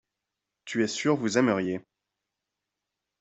tu 0.65 0.83
es 0.83 0.87
sûr 0.87 1.15
vous 1.15 1.37
aimeriez. 1.37 1.79